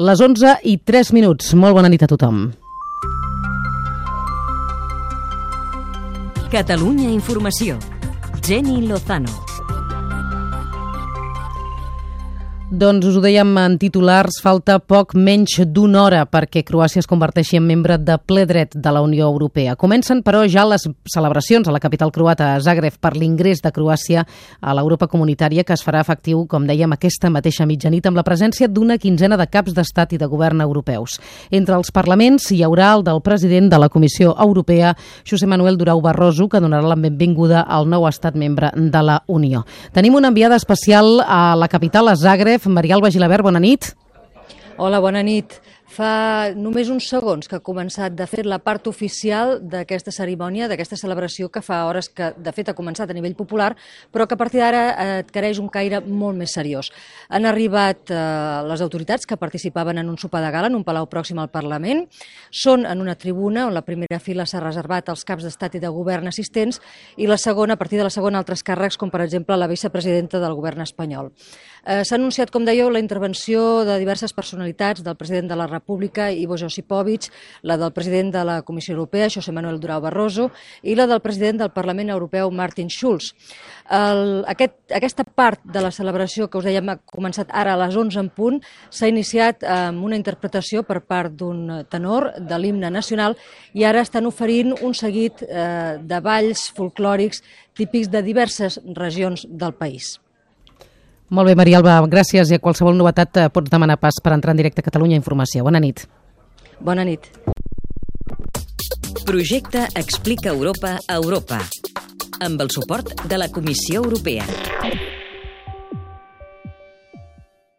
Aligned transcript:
Les 0.00 0.20
11 0.24 0.54
i 0.64 0.78
3 0.80 1.10
minuts. 1.12 1.50
Molt 1.60 1.76
bona 1.76 1.90
nit 1.92 2.00
a 2.00 2.08
tothom. 2.08 2.38
Catalunya 6.48 7.10
Informació. 7.12 7.76
Jenny 8.40 8.80
Lozano. 8.88 9.49
Doncs 12.70 13.02
us 13.02 13.16
ho 13.18 13.20
dèiem 13.24 13.48
en 13.58 13.72
titulars, 13.82 14.36
falta 14.38 14.76
poc 14.78 15.16
menys 15.18 15.56
d'una 15.74 16.04
hora 16.04 16.20
perquè 16.30 16.60
Croàcia 16.62 17.00
es 17.02 17.08
converteixi 17.10 17.56
en 17.58 17.64
membre 17.66 17.96
de 17.98 18.14
ple 18.22 18.44
dret 18.46 18.76
de 18.78 18.92
la 18.94 19.00
Unió 19.02 19.26
Europea. 19.26 19.72
Comencen, 19.74 20.20
però, 20.22 20.44
ja 20.46 20.62
les 20.70 20.84
celebracions 21.10 21.66
a 21.66 21.74
la 21.74 21.80
capital 21.82 22.12
croata, 22.14 22.52
a 22.54 22.60
Zagreb, 22.62 22.94
per 23.02 23.16
l'ingrés 23.18 23.58
de 23.64 23.72
Croàcia 23.74 24.22
a 24.60 24.74
l'Europa 24.78 25.08
comunitària, 25.10 25.64
que 25.66 25.74
es 25.74 25.82
farà 25.82 26.04
efectiu, 26.04 26.44
com 26.46 26.68
dèiem, 26.68 26.94
aquesta 26.94 27.26
mateixa 27.34 27.66
mitjanit 27.66 28.06
amb 28.06 28.20
la 28.20 28.22
presència 28.22 28.70
d'una 28.70 29.00
quinzena 29.02 29.34
de 29.34 29.48
caps 29.50 29.74
d'estat 29.74 30.14
i 30.14 30.22
de 30.22 30.30
govern 30.30 30.62
europeus. 30.62 31.18
Entre 31.50 31.74
els 31.74 31.90
parlaments 31.90 32.52
hi 32.54 32.60
haurà 32.62 32.92
el 32.94 33.02
del 33.02 33.18
president 33.20 33.66
de 33.74 33.82
la 33.82 33.90
Comissió 33.90 34.36
Europea, 34.38 34.94
José 35.26 35.50
Manuel 35.50 35.74
Durau 35.74 35.98
Barroso, 36.06 36.46
que 36.46 36.62
donarà 36.62 36.86
la 36.86 37.00
benvinguda 37.02 37.66
al 37.66 37.90
nou 37.90 38.06
estat 38.06 38.38
membre 38.38 38.70
de 38.78 39.02
la 39.02 39.24
Unió. 39.26 39.66
Tenim 39.90 40.14
una 40.14 40.30
enviada 40.30 40.54
especial 40.54 41.18
a 41.26 41.56
la 41.58 41.66
capital, 41.66 42.06
a 42.06 42.14
Zagreb, 42.14 42.59
Maria 42.66 42.94
Alba 42.94 43.10
bona 43.42 43.60
nit. 43.60 43.94
Hola, 44.76 45.00
bona 45.00 45.22
nit. 45.22 45.60
Fa 45.90 46.52
només 46.54 46.86
uns 46.92 47.08
segons 47.10 47.48
que 47.50 47.56
ha 47.58 47.62
començat, 47.66 48.14
de 48.14 48.26
fet, 48.30 48.46
la 48.46 48.60
part 48.62 48.86
oficial 48.86 49.56
d'aquesta 49.72 50.12
cerimònia, 50.14 50.68
d'aquesta 50.70 50.94
celebració, 50.94 51.48
que 51.50 51.62
fa 51.66 51.80
hores 51.88 52.06
que, 52.14 52.28
de 52.38 52.52
fet, 52.54 52.68
ha 52.70 52.76
començat 52.78 53.10
a 53.10 53.16
nivell 53.16 53.34
popular, 53.34 53.72
però 54.14 54.28
que 54.30 54.36
a 54.36 54.38
partir 54.38 54.60
d'ara 54.62 54.84
adquireix 55.18 55.58
un 55.58 55.66
caire 55.68 55.98
molt 56.06 56.38
més 56.38 56.54
seriós. 56.54 56.92
Han 57.28 57.48
arribat 57.50 58.12
eh, 58.14 58.20
les 58.70 58.84
autoritats 58.86 59.26
que 59.26 59.38
participaven 59.40 59.98
en 59.98 60.12
un 60.12 60.18
sopar 60.18 60.44
de 60.44 60.52
gala 60.54 60.70
en 60.70 60.78
un 60.78 60.84
palau 60.86 61.08
pròxim 61.10 61.40
al 61.42 61.50
Parlament. 61.50 62.04
Són 62.54 62.86
en 62.86 63.02
una 63.02 63.16
tribuna 63.18 63.66
on 63.66 63.74
la 63.74 63.82
primera 63.82 64.20
fila 64.22 64.46
s'ha 64.46 64.62
reservat 64.62 65.10
als 65.10 65.26
caps 65.26 65.48
d'estat 65.48 65.74
i 65.74 65.82
de 65.82 65.90
govern 65.90 66.30
assistents 66.30 66.78
i 67.18 67.26
la 67.26 67.38
segona, 67.38 67.74
a 67.74 67.82
partir 67.82 67.98
de 67.98 68.06
la 68.06 68.14
segona, 68.14 68.38
altres 68.38 68.62
càrrecs, 68.62 69.00
com 69.00 69.10
per 69.10 69.24
exemple 69.26 69.58
la 69.58 69.66
vicepresidenta 69.66 70.38
del 70.38 70.54
govern 70.54 70.86
espanyol. 70.86 71.34
Eh, 71.82 72.04
S'ha 72.06 72.14
anunciat, 72.14 72.54
com 72.54 72.62
dèieu, 72.62 72.94
la 72.94 73.02
intervenció 73.02 73.82
de 73.82 73.98
diverses 73.98 74.32
personalitats 74.36 75.02
del 75.02 75.18
president 75.18 75.50
de 75.50 75.58
la 75.58 75.66
República, 75.66 75.79
Ivo 75.80 76.56
Josipovic, 76.56 77.30
la 77.62 77.76
del 77.76 77.92
president 77.92 78.32
de 78.34 78.44
la 78.44 78.62
Comissió 78.62 78.94
Europea, 78.94 79.28
José 79.30 79.52
Manuel 79.52 79.80
Durao 79.80 80.00
Barroso, 80.00 80.50
i 80.82 80.94
la 80.94 81.06
del 81.06 81.20
president 81.20 81.58
del 81.58 81.70
Parlament 81.70 82.10
Europeu, 82.10 82.50
Martin 82.50 82.88
Schulz. 82.90 83.34
El, 83.90 84.44
aquest, 84.46 84.76
aquesta 84.94 85.24
part 85.24 85.64
de 85.64 85.80
la 85.82 85.90
celebració 85.90 86.48
que 86.48 86.58
us 86.58 86.68
dèiem 86.68 86.92
ha 86.92 86.98
començat 87.00 87.50
ara 87.50 87.74
a 87.74 87.80
les 87.80 87.96
11 87.96 88.20
en 88.20 88.30
punt, 88.30 88.60
s'ha 88.90 89.10
iniciat 89.10 89.64
amb 89.64 90.04
una 90.04 90.18
interpretació 90.18 90.84
per 90.86 91.00
part 91.02 91.34
d'un 91.34 91.82
tenor 91.90 92.30
de 92.38 92.58
l'himne 92.58 92.90
nacional 92.90 93.36
i 93.74 93.84
ara 93.84 94.04
estan 94.06 94.26
oferint 94.30 94.74
un 94.80 94.94
seguit 94.94 95.42
eh, 95.42 95.98
de 96.00 96.20
balls 96.24 96.68
folclòrics 96.76 97.42
típics 97.74 98.10
de 98.10 98.22
diverses 98.22 98.80
regions 98.94 99.46
del 99.48 99.74
país. 99.74 100.18
Molt 101.30 101.46
bé, 101.46 101.54
Maria 101.54 101.78
Alba, 101.78 102.00
gràcies 102.10 102.50
i 102.50 102.56
a 102.56 102.62
qualsevol 102.62 102.96
novetat 102.98 103.38
eh, 103.38 103.46
pots 103.54 103.70
demanar 103.70 104.00
pas 104.02 104.18
per 104.18 104.32
entrar 104.34 104.50
en 104.50 104.58
directe 104.58 104.82
a 104.82 104.86
Catalunya 104.88 105.18
Informació. 105.20 105.62
Bona 105.62 105.78
nit. 105.78 106.02
Bona 106.82 107.04
nit. 107.06 107.30
Projecte 109.26 109.86
Explica 109.94 110.50
Europa 110.50 110.96
a 111.06 111.20
Europa 111.22 111.62
amb 112.40 112.60
el 112.66 112.74
suport 112.74 113.14
de 113.30 113.38
la 113.38 113.50
Comissió 113.52 114.02
Europea. 114.02 114.46